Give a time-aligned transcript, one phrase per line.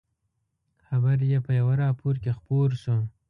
[0.85, 2.97] خبر یې په یوه راپور کې خپور شو.